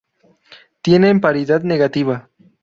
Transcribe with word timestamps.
Tienen 0.81 1.21
paridad 1.21 1.61
negativa. 1.63 2.27